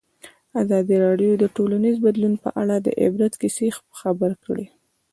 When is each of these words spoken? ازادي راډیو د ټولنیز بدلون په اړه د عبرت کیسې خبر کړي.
ازادي 0.61 0.95
راډیو 1.05 1.31
د 1.37 1.43
ټولنیز 1.55 1.95
بدلون 2.05 2.33
په 2.43 2.49
اړه 2.61 2.75
د 2.81 2.87
عبرت 3.03 3.33
کیسې 3.41 3.67
خبر 3.99 4.31
کړي. 4.45 4.65